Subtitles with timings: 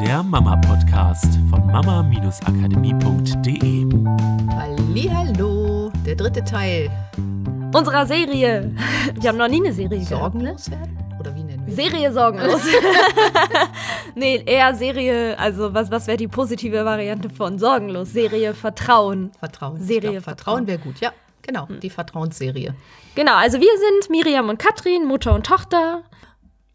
[0.00, 3.86] der Mama-Podcast von mama-akademie.de.
[5.14, 6.90] Hallo, der dritte Teil.
[7.72, 8.74] Unserer Serie.
[9.14, 10.98] Wir haben noch nie eine Serie Sorgenlos werden?
[11.18, 12.60] Oder wie nennen wir Serie sorgenlos.
[14.14, 18.12] nee, eher Serie, also was, was wäre die positive Variante von sorgenlos?
[18.12, 19.32] Serie Vertrauen.
[19.38, 19.80] Vertrauen.
[19.80, 21.14] Serie glaub, Vertrauen wäre gut, ja.
[21.40, 22.74] Genau, die Vertrauensserie.
[23.14, 26.02] Genau, also wir sind Miriam und Katrin, Mutter und Tochter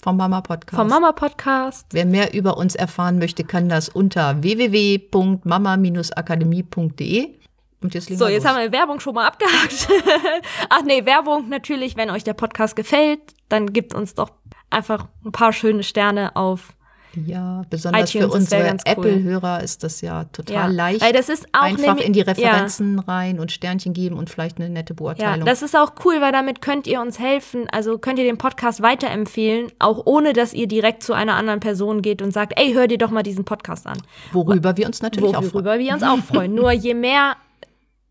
[0.03, 0.75] Vom Mama Podcast.
[0.79, 1.85] vom Mama Podcast.
[1.91, 7.35] Wer mehr über uns erfahren möchte, kann das unter www.mama-akademie.de.
[7.83, 8.51] Und jetzt So, jetzt los.
[8.51, 9.87] haben wir Werbung schon mal abgehakt.
[10.69, 14.31] Ach nee, Werbung natürlich, wenn euch der Podcast gefällt, dann gebt uns doch
[14.71, 16.73] einfach ein paar schöne Sterne auf
[17.13, 18.91] Ja, besonders iTunes, für unsere ganz cool.
[18.93, 21.01] Apple-Hörer ist das ja total Ja, leicht.
[21.01, 22.25] weil das ist auch einfach nämlich- in die ja.
[22.25, 25.45] Referenzen rein und Sternchen geben und vielleicht eine nette Ja, Beurteilung.
[25.45, 27.67] das ist auch cool, weil damit könnt ihr uns helfen.
[27.71, 32.01] Also könnt ihr den Podcast weiterempfehlen, auch ohne dass ihr direkt zu einer anderen Person
[32.01, 33.97] geht und sagt, ey, hör dir doch mal diesen Podcast an.
[34.31, 35.53] worüber wir uns natürlich auch freuen.
[35.53, 36.55] Worüber wir uns auch freuen.
[36.55, 37.35] Nur je mehr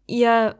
[0.07, 0.57] ihr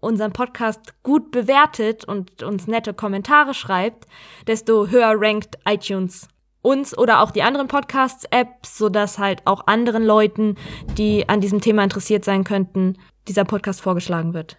[0.00, 4.06] unseren Podcast gut bewertet und uns nette Kommentare schreibt,
[4.46, 6.26] desto höher rankt iTunes
[6.64, 10.56] uns oder auch die anderen Podcasts-Apps, sodass halt auch anderen Leuten,
[10.96, 12.96] die an diesem Thema interessiert sein könnten,
[13.28, 14.56] dieser Podcast vorgeschlagen wird.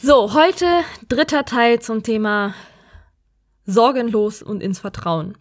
[0.00, 0.66] So, heute
[1.08, 2.54] dritter Teil zum Thema
[3.66, 5.36] Sorgenlos und ins Vertrauen.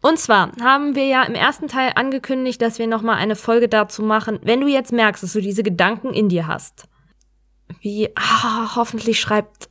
[0.00, 4.02] Und zwar haben wir ja im ersten Teil angekündigt, dass wir nochmal eine Folge dazu
[4.02, 6.88] machen, wenn du jetzt merkst, dass du diese Gedanken in dir hast.
[7.80, 9.68] Wie, ah, hoffentlich schreibt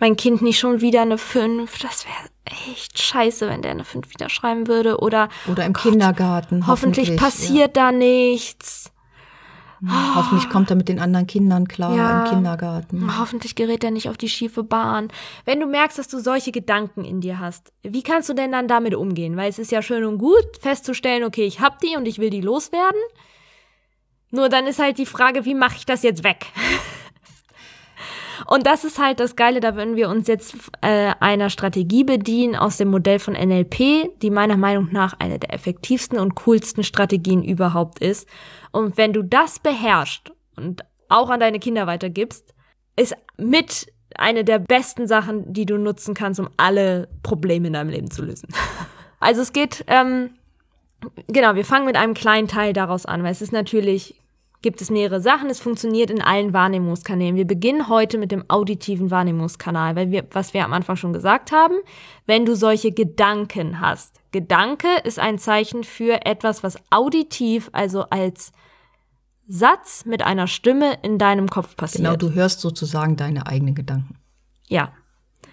[0.00, 1.78] mein Kind nicht schon wieder eine 5.
[1.78, 4.98] Das wäre echt scheiße, wenn der eine 5 wieder schreiben würde.
[4.98, 6.66] Oder Oder im Kindergarten.
[6.66, 8.90] hoffentlich, passiert da nichts.
[9.82, 10.12] Ja.
[10.16, 12.24] Hoffentlich kommt er mit den anderen Kindern klar Ja.
[12.26, 13.18] im Kindergarten.
[13.18, 15.08] Hoffentlich gerät er nicht auf die schiefe Bahn.
[15.46, 18.68] Wenn du merkst, dass du solche Gedanken in dir hast, wie kannst du denn dann
[18.68, 19.38] damit umgehen?
[19.38, 22.28] Weil es ist ja schön und gut, festzustellen, okay, ich hab die und ich will
[22.28, 23.00] die loswerden.
[24.30, 26.46] Nur dann ist halt die Frage, wie mache ich das jetzt weg?
[28.46, 32.56] Und das ist halt das Geile, da würden wir uns jetzt äh, einer Strategie bedienen
[32.56, 37.42] aus dem Modell von NLP, die meiner Meinung nach eine der effektivsten und coolsten Strategien
[37.42, 38.28] überhaupt ist.
[38.72, 42.54] Und wenn du das beherrschst und auch an deine Kinder weitergibst,
[42.96, 47.90] ist mit eine der besten Sachen, die du nutzen kannst, um alle Probleme in deinem
[47.90, 48.48] Leben zu lösen.
[49.22, 50.30] Also es geht, ähm,
[51.26, 54.19] genau, wir fangen mit einem kleinen Teil daraus an, weil es ist natürlich,
[54.62, 57.36] gibt es mehrere Sachen, es funktioniert in allen Wahrnehmungskanälen.
[57.36, 61.50] Wir beginnen heute mit dem auditiven Wahrnehmungskanal, weil wir, was wir am Anfang schon gesagt
[61.50, 61.76] haben,
[62.26, 64.20] wenn du solche Gedanken hast.
[64.32, 68.52] Gedanke ist ein Zeichen für etwas, was auditiv, also als
[69.48, 72.04] Satz mit einer Stimme in deinem Kopf passiert.
[72.04, 74.16] Genau, du hörst sozusagen deine eigenen Gedanken.
[74.68, 74.92] Ja.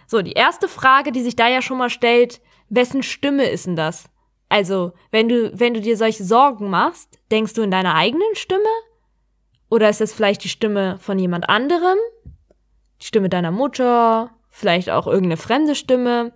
[0.05, 3.75] So, die erste Frage, die sich da ja schon mal stellt, wessen Stimme ist denn
[3.75, 4.05] das?
[4.49, 8.63] Also, wenn du, wenn du dir solche Sorgen machst, denkst du in deiner eigenen Stimme?
[9.69, 11.97] Oder ist das vielleicht die Stimme von jemand anderem?
[13.01, 14.31] Die Stimme deiner Mutter?
[14.49, 16.31] Vielleicht auch irgendeine fremde Stimme?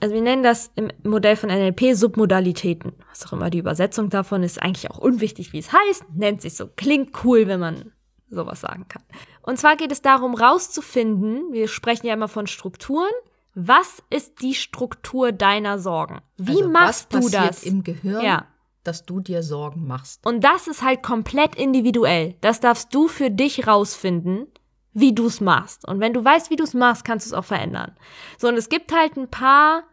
[0.00, 2.92] Also wir nennen das im Modell von NLP Submodalitäten.
[3.08, 6.04] Was auch immer die Übersetzung davon ist, eigentlich auch unwichtig, wie es heißt.
[6.14, 6.68] Nennt sich so.
[6.76, 7.92] Klingt cool, wenn man
[8.28, 9.02] sowas sagen kann.
[9.42, 13.10] Und zwar geht es darum, rauszufinden, wir sprechen ja immer von Strukturen,
[13.54, 16.20] was ist die Struktur deiner Sorgen?
[16.36, 17.62] Wie also, machst was du das?
[17.62, 18.46] im Gehirn, Ja.
[18.86, 20.24] Dass du dir Sorgen machst?
[20.26, 22.34] Und das ist halt komplett individuell.
[22.40, 24.46] Das darfst du für dich rausfinden,
[24.92, 25.86] wie du es machst.
[25.86, 27.96] Und wenn du weißt, wie du es machst, kannst du es auch verändern.
[28.38, 29.84] So, und es gibt halt ein paar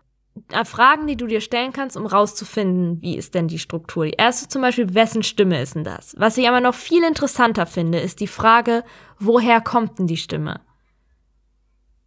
[0.50, 4.06] äh, Fragen, die du dir stellen kannst, um rauszufinden, wie ist denn die Struktur.
[4.06, 6.16] Die erste zum Beispiel, wessen Stimme ist denn das?
[6.18, 8.84] Was ich aber noch viel interessanter finde, ist die Frage,
[9.20, 10.62] woher kommt denn die Stimme?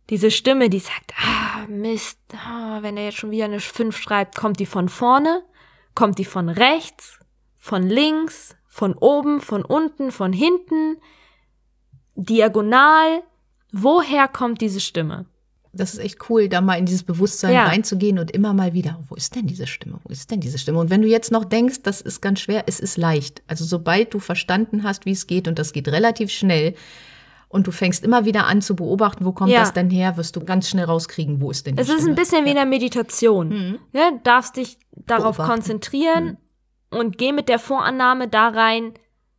[0.08, 4.36] Diese Stimme, die sagt, ah, Mist, ah, wenn er jetzt schon wieder eine 5 schreibt,
[4.36, 5.42] kommt die von vorne?
[5.96, 7.18] Kommt die von rechts?
[7.58, 8.54] Von links?
[8.68, 9.40] Von oben?
[9.40, 10.12] Von unten?
[10.12, 10.98] Von hinten?
[12.14, 13.22] Diagonal?
[13.72, 15.26] Woher kommt diese Stimme?
[15.72, 17.64] Das ist echt cool, da mal in dieses Bewusstsein Ja.
[17.66, 20.00] reinzugehen und immer mal wieder, wo ist denn diese Stimme?
[20.04, 20.78] Wo ist denn diese Stimme?
[20.78, 23.42] Und wenn du jetzt noch denkst, das ist ganz schwer, es ist leicht.
[23.46, 26.75] Also sobald du verstanden hast, wie es geht, und das geht relativ schnell,
[27.48, 29.60] und du fängst immer wieder an zu beobachten, wo kommt Ja.
[29.60, 32.00] das denn her, wirst du ganz schnell rauskriegen, wo ist denn die Es Stimme?
[32.02, 33.78] ist ein bisschen wie in der Meditation.
[33.93, 34.20] Ne?
[34.25, 35.52] Darfst dich darauf Beobachten.
[35.52, 36.37] konzentrieren
[36.90, 38.93] und geh mit der Vorannahme da rein,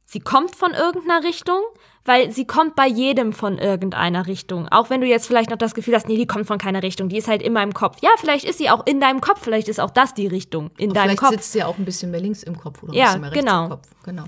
[0.05, 1.59] sie kommt von irgendeiner Richtung,
[2.05, 4.69] weil sie kommt bei jedem von irgendeiner Richtung.
[4.69, 7.09] Auch wenn du jetzt vielleicht noch das Gefühl hast, nee, die kommt von keiner Richtung,
[7.09, 7.97] die ist halt in meinem Kopf.
[8.01, 10.93] Ja, vielleicht ist sie auch in deinem Kopf, vielleicht ist auch das die Richtung in
[10.93, 11.31] deinem Vielleicht Kopf.
[11.31, 13.31] sitzt sie ja auch ein bisschen mehr links im Kopf oder ein Ja, bisschen mehr
[13.31, 13.63] rechts genau.
[13.65, 13.87] im Kopf.
[14.05, 14.23] Genau.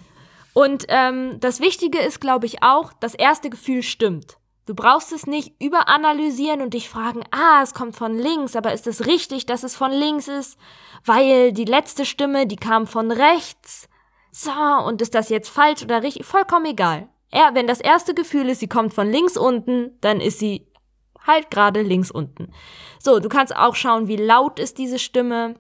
[0.60, 4.40] Und ähm, das Wichtige ist, glaube ich, auch, das erste Gefühl stimmt.
[4.66, 8.86] Du brauchst es nicht überanalysieren und dich fragen, ah, es kommt von links, aber ist
[8.86, 10.60] es richtig, dass es von links ist?
[11.06, 13.88] Weil die letzte Stimme, die kam von rechts.
[14.32, 14.52] So,
[14.86, 16.26] und ist das jetzt falsch oder richtig?
[16.26, 17.08] Vollkommen egal.
[17.32, 20.68] Ja, wenn das erste Gefühl ist, sie kommt von links unten, dann ist sie
[21.26, 22.52] halt gerade links unten.
[23.02, 25.56] So, du kannst auch schauen, wie laut ist diese Stimme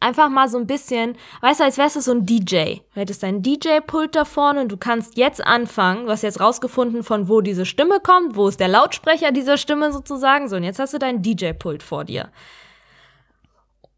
[0.00, 2.80] einfach mal so ein bisschen, weißt du, als wärst du so ein DJ.
[2.94, 7.02] Du hättest dein DJ-Pult da vorne und du kannst jetzt anfangen, du hast jetzt rausgefunden,
[7.02, 10.48] von wo diese Stimme kommt, wo ist der Lautsprecher dieser Stimme sozusagen.
[10.48, 12.30] So, und jetzt hast du dein DJ-Pult vor dir.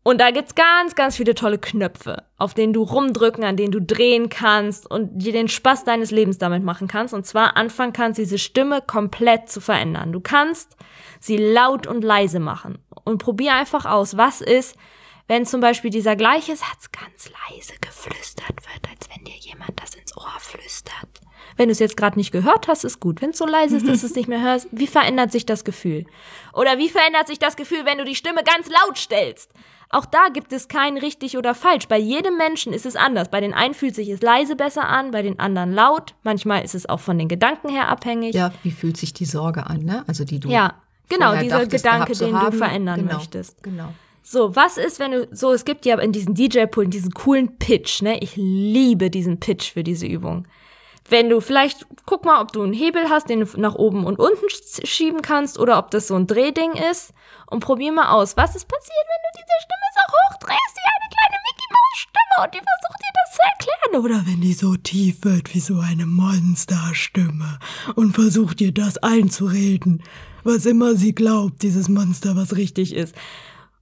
[0.07, 3.81] Und da gibt's ganz, ganz viele tolle Knöpfe, auf denen du rumdrücken, an denen du
[3.81, 7.15] drehen kannst und dir den Spaß deines Lebens damit machen kannst.
[7.15, 10.13] Und zwar anfangen kannst, diese Stimme komplett zu verändern.
[10.13, 10.77] Du kannst
[11.21, 12.79] sie laut und leise machen.
[13.05, 14.77] Und probier einfach aus, was ist,
[15.27, 19.95] wenn zum Beispiel dieser gleiche Satz ganz leise geflüstert wird, als wenn dir jemand das
[19.95, 21.21] ins Ohr flüstert.
[21.57, 23.23] Wenn du es jetzt gerade nicht gehört hast, ist gut.
[23.23, 25.65] Wenn es so leise ist, dass du es nicht mehr hörst, wie verändert sich das
[25.65, 26.05] Gefühl?
[26.53, 29.51] Oder wie verändert sich das Gefühl, wenn du die Stimme ganz laut stellst?
[29.91, 31.87] Auch da gibt es kein richtig oder falsch.
[31.87, 33.31] Bei jedem Menschen ist es anders.
[33.31, 36.15] Bei den einen fühlt sich es leise besser an, bei den anderen laut.
[36.25, 38.35] Manchmal ist es auch von den Gedanken her abhängig.
[38.35, 40.03] Ja, wie fühlt sich die Sorge an, ne?
[40.09, 40.49] Also die du.
[40.49, 40.75] Ja,
[41.09, 42.51] genau, dieser dachtest, Gedanke, den haben.
[42.51, 43.63] du verändern genau, möchtest.
[43.63, 43.95] Genau.
[44.27, 48.01] So, was ist, wenn du, so, es gibt ja in diesen DJ-Pulten diesen coolen Pitch,
[48.01, 48.19] ne?
[48.21, 50.49] Ich liebe diesen Pitch für diese Übung.
[51.11, 54.19] Wenn du vielleicht, guck mal, ob du einen Hebel hast, den du nach oben und
[54.19, 57.13] unten schieben kannst, oder ob das so ein Drehding ist,
[57.51, 61.11] und probier mal aus, was ist passiert, wenn du diese Stimme so hochdrehst, wie eine
[61.13, 64.05] kleine Mickey Maus Stimme, und die versucht dir das zu erklären.
[64.05, 67.59] Oder wenn die so tief wird wie so eine Monsterstimme
[67.95, 70.03] und versucht dir das einzureden,
[70.45, 73.15] was immer sie glaubt, dieses Monster, was richtig ist.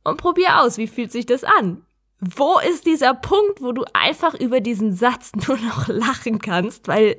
[0.05, 1.83] Und probier aus, wie fühlt sich das an?
[2.21, 7.17] Wo ist dieser Punkt, wo du einfach über diesen Satz nur noch lachen kannst, weil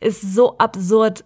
[0.00, 1.24] es so absurd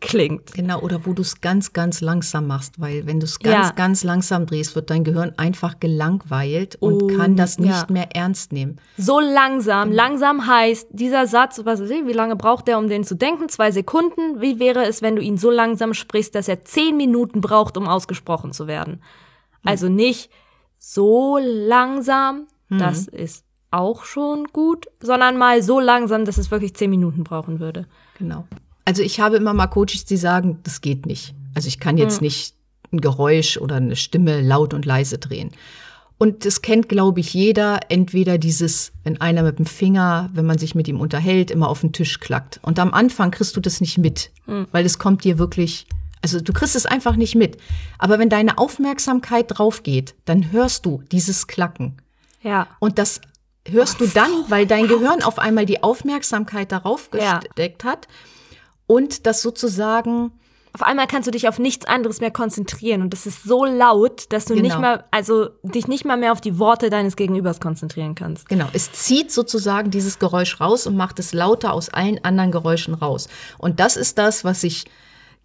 [0.00, 0.52] klingt?
[0.52, 3.72] Genau, oder wo du es ganz, ganz langsam machst, weil wenn du es ganz, Ja.
[3.74, 7.86] ganz langsam drehst, wird dein Gehirn einfach gelangweilt und Oh, kann das nicht ja.
[7.88, 8.78] mehr ernst nehmen.
[8.98, 9.90] So langsam.
[9.90, 13.48] Langsam heißt, dieser Satz, was weiß ich, wie lange braucht der, um den zu denken?
[13.48, 14.40] Zwei Sekunden.
[14.42, 17.88] Wie wäre es, wenn du ihn so langsam sprichst, dass er zehn Minuten braucht, um
[17.88, 19.02] ausgesprochen zu werden?
[19.64, 20.30] Also nicht
[20.92, 26.90] so langsam, das ist auch schon gut, sondern mal so langsam, dass es wirklich zehn
[26.90, 27.86] Minuten brauchen würde.
[28.18, 28.46] Genau.
[28.84, 31.34] Also ich habe immer mal Coaches, die sagen, das geht nicht.
[31.54, 32.54] Also ich kann jetzt nicht
[32.92, 35.50] ein Geräusch oder eine Stimme laut und leise drehen.
[36.18, 37.80] Und das kennt, glaube ich, jeder.
[37.88, 41.80] Entweder dieses, wenn einer mit dem Finger, wenn man sich mit ihm unterhält, immer auf
[41.80, 42.60] den Tisch klackt.
[42.62, 44.30] Und am Anfang kriegst du das nicht mit,
[44.70, 45.86] weil es kommt dir wirklich,
[46.34, 47.56] also du kriegst es einfach nicht mit.
[47.98, 51.96] Aber wenn deine Aufmerksamkeit drauf geht, dann hörst du dieses Klacken.
[52.42, 52.66] Ja.
[52.80, 53.20] Und das
[53.68, 57.38] hörst du dann, weil dein Gehirn auf einmal die Aufmerksamkeit darauf Ja.
[57.40, 58.06] gesteckt hat
[58.86, 60.32] und das sozusagen
[60.72, 64.30] Auf einmal kannst du dich auf nichts anderes mehr konzentrieren und das ist so laut,
[64.30, 64.80] dass du nicht Genau.
[64.80, 68.46] mal, also dich nicht mal mehr auf die Worte deines Gegenübers konzentrieren kannst.
[68.50, 72.92] Genau, es zieht sozusagen dieses Geräusch raus und macht es lauter aus allen anderen Geräuschen
[72.92, 73.26] raus.
[73.56, 74.84] Und das ist das, was sich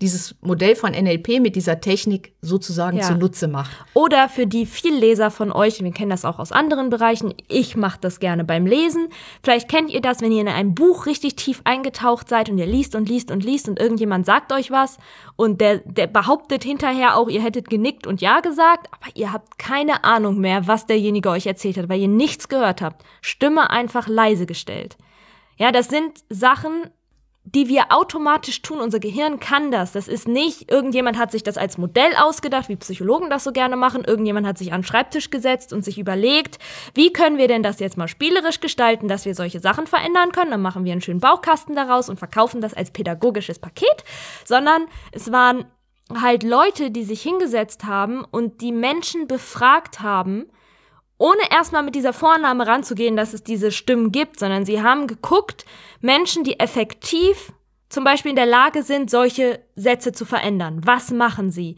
[0.01, 3.03] dieses Modell von NLP mit dieser Technik sozusagen Ja.
[3.03, 3.71] zunutze macht.
[3.93, 7.99] Oder für die Vielleser von euch, wir kennen das auch aus anderen Bereichen, ich mache
[8.01, 9.09] das gerne beim Lesen.
[9.43, 12.65] Vielleicht kennt ihr das, wenn ihr in einem Buch richtig tief eingetaucht seid und ihr
[12.65, 14.97] liest und liest und liest und irgendjemand sagt euch was
[15.35, 19.59] und der, der behauptet hinterher auch, ihr hättet genickt und ja gesagt, aber ihr habt
[19.59, 23.03] keine Ahnung mehr, was derjenige euch erzählt hat, weil ihr nichts gehört habt.
[23.21, 24.97] Stimme einfach leise gestellt.
[25.57, 26.89] Ja, das sind Sachen,
[27.43, 28.79] die wir automatisch tun.
[28.79, 29.91] Unser Gehirn kann das.
[29.91, 33.75] Das ist nicht, irgendjemand hat sich das als Modell ausgedacht, wie Psychologen das so gerne
[33.75, 34.03] machen.
[34.03, 36.59] Irgendjemand hat sich an den Schreibtisch gesetzt und sich überlegt,
[36.93, 40.51] wie können wir denn das jetzt mal spielerisch gestalten, dass wir solche Sachen verändern können.
[40.51, 44.03] Dann machen wir einen schönen Baukasten daraus und verkaufen das als pädagogisches Paket.
[44.45, 45.65] Sondern es waren
[46.21, 50.45] halt Leute, die sich hingesetzt haben und die Menschen befragt haben,
[51.21, 55.65] ohne erstmal mit dieser Vorname ranzugehen, dass es diese Stimmen gibt, sondern sie haben geguckt,
[56.01, 57.53] Menschen, die effektiv
[57.89, 60.81] zum Beispiel in der Lage sind, solche Sätze zu verändern.
[60.83, 61.75] Was machen sie?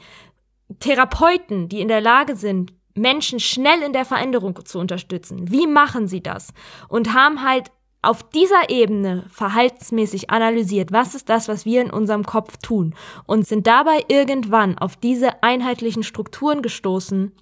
[0.79, 5.51] Therapeuten, die in der Lage sind, Menschen schnell in der Veränderung zu unterstützen.
[5.51, 6.53] Wie machen sie das?
[6.88, 7.71] Und haben halt
[8.01, 12.95] auf dieser Ebene verhaltensmäßig analysiert, was ist das, was wir in unserem Kopf tun
[13.25, 17.33] und sind dabei irgendwann auf diese einheitlichen Strukturen gestoßen,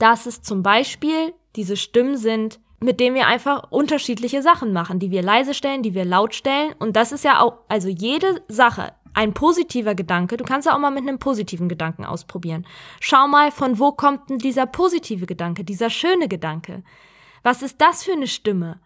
[0.00, 5.10] dass es zum Beispiel diese Stimmen sind, mit denen wir einfach unterschiedliche Sachen machen, die
[5.10, 6.74] wir leise stellen, die wir laut stellen.
[6.78, 10.78] Und das ist ja auch, also jede Sache, ein positiver Gedanke, du kannst ja auch
[10.78, 12.66] mal mit einem positiven Gedanken ausprobieren.
[13.00, 16.82] Schau mal, von wo kommt denn dieser positive Gedanke, dieser schöne Gedanke?
[17.42, 18.80] Was ist das für eine Stimme?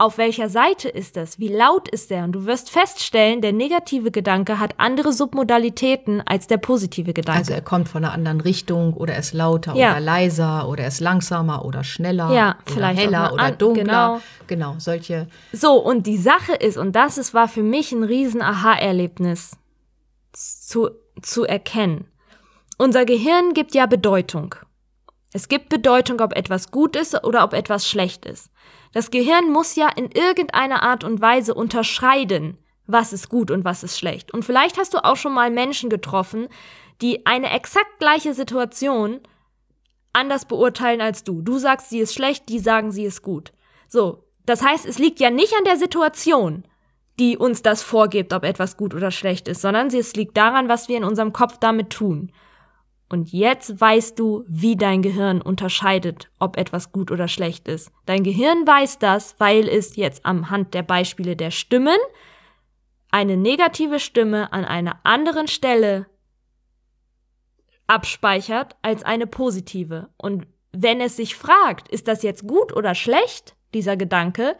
[0.00, 1.38] Auf welcher Seite ist das?
[1.38, 2.24] Wie laut ist der?
[2.24, 7.38] Und du wirst feststellen, der negative Gedanke hat andere Submodalitäten als der positive Gedanke.
[7.38, 9.90] Also er kommt von einer anderen Richtung oder er ist lauter Ja.
[9.92, 13.82] oder leiser oder er ist langsamer oder schneller Ja, oder vielleicht heller oder dunkler.
[13.84, 14.20] genau.
[14.46, 18.40] genau, solche So, und die Sache ist, und das ist, war für mich ein riesen
[18.40, 19.52] Aha-Erlebnis
[20.32, 20.90] zu,
[21.20, 22.06] zu erkennen.
[22.78, 24.54] Unser Gehirn gibt ja Bedeutung.
[25.34, 28.50] Es gibt Bedeutung, ob etwas gut ist oder ob etwas schlecht ist.
[28.92, 33.84] Das Gehirn muss ja in irgendeiner Art und Weise unterscheiden, was ist gut und was
[33.84, 34.32] ist schlecht.
[34.32, 36.48] Und vielleicht hast du auch schon mal Menschen getroffen,
[37.00, 39.20] die eine exakt gleiche Situation
[40.12, 41.40] anders beurteilen als du.
[41.40, 43.52] Du sagst, sie ist schlecht, die sagen, sie ist gut.
[43.88, 46.64] So, das heißt, es liegt ja nicht an der Situation,
[47.18, 50.88] die uns das vorgibt, ob etwas gut oder schlecht ist, sondern es liegt daran, was
[50.88, 52.32] wir in unserem Kopf damit tun.
[53.10, 57.90] Und jetzt weißt du, wie dein Gehirn unterscheidet, ob etwas gut oder schlecht ist.
[58.06, 61.98] Dein Gehirn weiß das, weil es jetzt am Hand der Beispiele der Stimmen
[63.10, 66.06] eine negative Stimme an einer anderen Stelle
[67.88, 70.10] abspeichert als eine positive.
[70.16, 74.56] Und wenn es sich fragt, ist das jetzt gut oder schlecht, dieser Gedanke,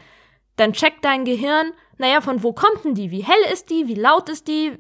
[0.57, 3.13] dann checkt dein Gehirn, naja, von wo kommt denn die?
[3.13, 3.87] Wie hell ist die?
[3.87, 4.77] Wie laut ist die?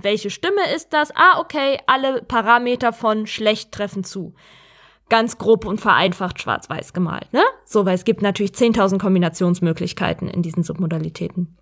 [0.00, 1.10] Welche Stimme ist das?
[1.14, 4.34] Ah, okay, alle Parameter von schlecht treffen zu.
[5.08, 7.42] Ganz grob und vereinfacht schwarz-weiß gemalt, ne?
[7.66, 11.56] So, weil es gibt natürlich 10.000 Kombinationsmöglichkeiten in diesen Submodalitäten.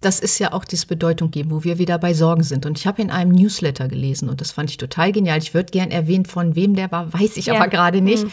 [0.00, 2.66] das ist ja auch dieses Bedeutung geben, wo wir wieder bei Sorgen sind.
[2.66, 5.38] Und ich habe in einem Newsletter gelesen und das fand ich total genial.
[5.38, 7.54] Ich würde gern erwähnen, von wem der war, weiß ich Ja.
[7.54, 8.26] aber gerade nicht.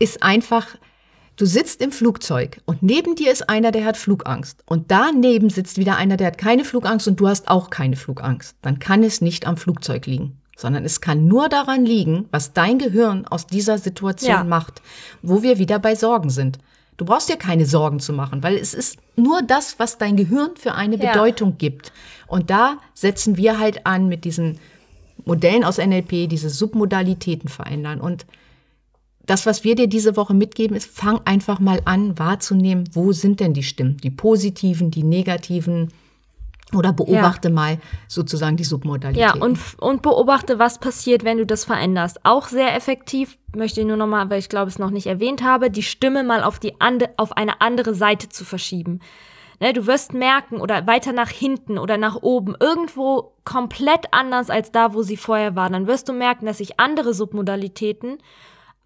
[0.00, 0.66] Ist einfach,
[1.38, 4.62] du sitzt im Flugzeug und neben dir ist einer, der hat Flugangst.
[4.66, 8.56] Und daneben sitzt wieder einer, der hat keine Flugangst und du hast auch keine Flugangst.
[8.60, 12.78] Dann kann es nicht am Flugzeug liegen, sondern es kann nur daran liegen, was dein
[12.78, 14.44] Gehirn aus dieser Situation Ja.
[14.44, 14.82] macht,
[15.22, 16.58] wo wir wieder bei Sorgen sind.
[16.96, 20.50] Du brauchst dir keine Sorgen zu machen, weil es ist nur das, was dein Gehirn
[20.56, 21.12] für eine Ja.
[21.12, 21.92] Bedeutung gibt.
[22.26, 24.58] Und da setzen wir halt an mit diesen
[25.24, 28.00] Modellen aus NLP, diese Submodalitäten verändern.
[28.00, 28.26] Und
[29.28, 33.40] das, was wir dir diese Woche mitgeben, ist, fang einfach mal an wahrzunehmen, wo sind
[33.40, 35.92] denn die Stimmen, die positiven, die negativen,
[36.74, 39.40] oder beobachte mal sozusagen die Ja, Submodalitäten.
[39.40, 42.20] und, und beobachte, was passiert, wenn du das veränderst.
[42.24, 45.70] Auch sehr effektiv, möchte ich nur nochmal, weil ich glaube, es noch nicht erwähnt habe,
[45.70, 49.00] die Stimme mal auf, die ande, auf eine andere Seite zu verschieben.
[49.60, 54.70] Ne, du wirst merken, oder weiter nach hinten oder nach oben, irgendwo komplett anders als
[54.70, 55.68] da, wo sie vorher war.
[55.70, 58.18] Dann wirst du merken, dass sich andere Submodalitäten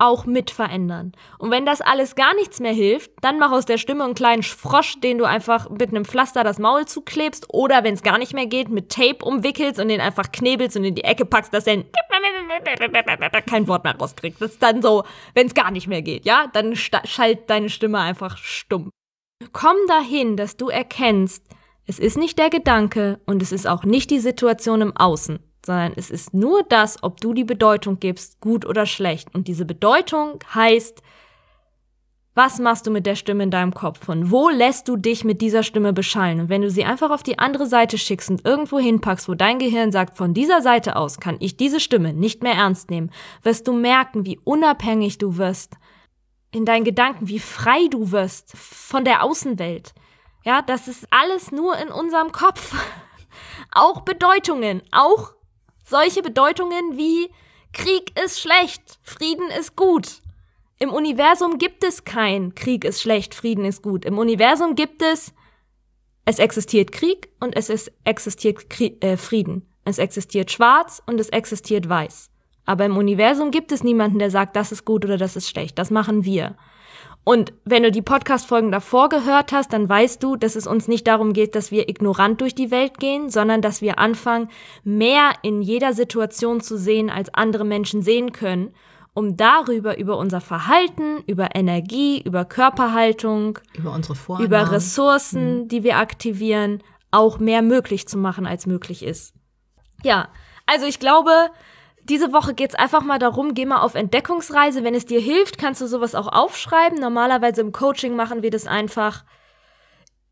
[0.03, 1.13] auch mit verändern.
[1.39, 4.43] Und wenn das alles gar nichts mehr hilft, dann mach aus der Stimme einen kleinen
[4.43, 8.35] Frosch, den du einfach mit einem Pflaster das Maul zuklebst oder wenn es gar nicht
[8.35, 11.69] mehr geht, mit Tape umwickelst und den einfach knebelst und in die Ecke packst, dass
[11.69, 11.85] er
[13.47, 14.43] kein Wort mehr rauskriegt.
[14.43, 15.05] Das ist dann so,
[15.35, 18.91] wenn es gar nicht mehr geht, ja, dann schallt deine Stimme einfach stumm.
[19.53, 21.47] Komm dahin, dass du erkennst,
[21.87, 25.93] es ist nicht der Gedanke und es ist auch nicht die Situation im Außen, sondern
[25.97, 29.35] es ist nur das, ob du die Bedeutung gibst, gut oder schlecht.
[29.35, 31.03] Und diese Bedeutung heißt,
[32.35, 34.07] was machst du mit der Stimme in deinem Kopf?
[34.07, 36.41] Von wo lässt du dich mit dieser Stimme beschallen?
[36.41, 39.59] Und wenn du sie einfach auf die andere Seite schickst und irgendwo hinpackst, wo dein
[39.59, 43.11] Gehirn sagt, von dieser Seite aus kann ich diese Stimme nicht mehr ernst nehmen,
[43.43, 45.75] wirst du merken, wie unabhängig du wirst
[46.53, 49.93] in deinen Gedanken, wie frei du wirst von der Außenwelt.
[50.43, 52.75] Ja, das ist alles nur in unserem Kopf.
[53.73, 55.33] Auch Bedeutungen, auch
[55.83, 57.31] solche Bedeutungen wie
[57.73, 60.21] Krieg ist schlecht, Frieden ist gut.
[60.79, 64.05] Im Universum gibt es kein Krieg ist schlecht, Frieden ist gut.
[64.05, 65.33] Im Universum gibt es,
[66.25, 69.69] es existiert Krieg und es ist, existiert Krie äh, Frieden.
[69.85, 72.31] Es existiert schwarz und es existiert weiß.
[72.65, 75.79] Aber im Universum gibt es niemanden, der sagt, das ist gut oder das ist schlecht.
[75.79, 76.57] Das machen wir.
[77.25, 81.07] Und wenn du die Podcast-Folgen davor gehört hast, dann weißt du, dass es uns nicht
[81.07, 84.49] darum geht, dass wir ignorant durch die Welt gehen, sondern dass wir anfangen,
[84.83, 88.75] mehr in jeder Situation zu sehen, als andere Menschen sehen können,
[89.15, 94.47] um darüber, über unser Verhalten, über Energie, über Körperhaltung, über unsere Vornamen.
[94.47, 99.35] über Ressourcen, die wir aktivieren, auch mehr möglich zu machen, als möglich ist.
[100.03, 100.29] Ja,
[100.67, 101.31] also ich glaube,
[102.05, 104.85] diese Woche geht's einfach mal darum, geh mal auf Entdeckungsreise.
[104.85, 106.99] Wenn es dir hilft, kannst du sowas auch aufschreiben.
[106.99, 109.25] Normalerweise im Coaching machen wir das einfach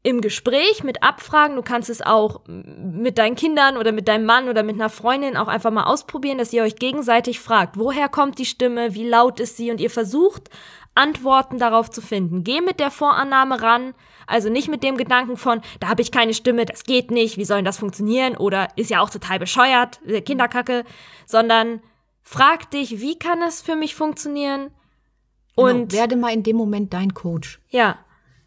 [0.02, 1.56] im Gespräch mit Abfragen.
[1.56, 5.36] Du kannst es auch mit deinen Kindern oder mit deinem Mann oder mit einer Freundin
[5.36, 9.40] auch einfach mal ausprobieren, dass ihr euch gegenseitig fragt, woher kommt die Stimme, wie laut
[9.40, 10.48] ist sie und ihr versucht,
[11.00, 12.45] Antworten darauf zu finden.
[12.45, 13.95] Geh mit der Vorannahme ran,
[14.26, 17.45] also nicht mit dem Gedanken von, da habe ich keine Stimme, das geht nicht, wie
[17.45, 20.85] soll denn das funktionieren oder ist ja auch total bescheuert, äh, Kinderkacke,
[21.26, 21.80] sondern
[22.23, 24.71] frag dich, wie kann es für mich funktionieren?
[25.57, 27.61] Genau, Und werde mal in dem Moment dein Coach.
[27.69, 27.97] ja,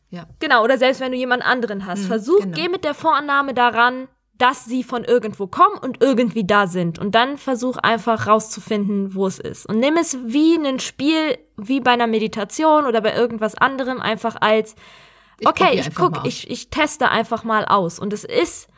[0.10, 0.28] Ja.
[0.40, 2.04] Genau, oder selbst wenn du jemand anderen hast.
[2.04, 2.56] Mhm, Versuch, genau.
[2.56, 7.00] geh mit der Vorannahme daran, dass sie von irgendwo kommen und irgendwie da sind.
[7.00, 9.68] Und dann versuch einfach rauszufinden, wo es ist.
[9.68, 14.36] Und nimm es wie ein Spiel, wie bei einer Meditation oder bei irgendwas anderem, einfach
[14.42, 14.76] als,
[15.40, 18.00] Ich okay, ich guck, ich, ich teste einfach mal aus.
[18.00, 18.70] Und es ist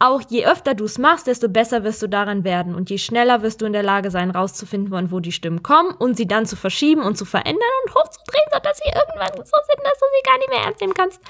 [0.00, 2.74] auch, je öfter du es machst, desto besser wirst du daran werden.
[2.74, 5.92] Und je schneller wirst du in der Lage sein, rauszufinden, von wo die Stimmen kommen
[5.92, 9.84] und sie dann zu verschieben und zu verändern und hochzudrehen, sodass sie irgendwann so sind,
[9.84, 11.20] dass du sie gar nicht mehr ernst nehmen kannst.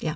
[0.00, 0.14] Ja.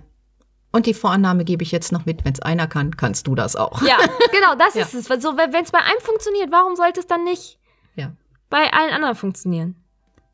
[0.72, 3.56] Und die Vorannahme gebe ich jetzt noch mit, wenn es einer kann, kannst du das
[3.56, 3.82] auch.
[3.82, 3.96] Ja,
[4.32, 4.82] genau, das Ja.
[4.82, 5.10] ist es.
[5.10, 7.58] Weil So, wenn es bei einem funktioniert, warum sollte es dann nicht
[7.96, 8.12] Ja.
[8.50, 9.74] bei allen anderen funktionieren?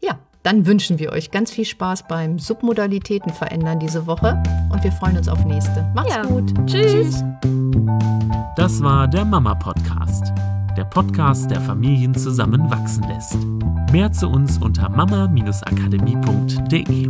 [0.00, 4.92] Ja, dann wünschen wir euch ganz viel Spaß beim Submodalitäten verändern diese Woche und wir
[4.92, 5.90] freuen uns auf nächste.
[5.94, 6.22] Macht's Ja.
[6.22, 6.52] gut.
[6.66, 7.24] Tschüss.
[8.56, 10.34] Das war der Mama Podcast.
[10.76, 13.38] Der Podcast, der Familien zusammenwachsen lässt.
[13.90, 17.08] Mehr zu uns unter mama-akademie.de.